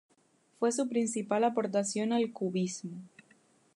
Fue 0.57 0.71
su 0.71 0.89
principal 0.89 1.43
aportación 1.43 2.11
al 2.11 2.31
cubismo. 2.33 2.97